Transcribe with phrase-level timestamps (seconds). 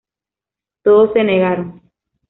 [0.81, 1.79] Todos se negaron.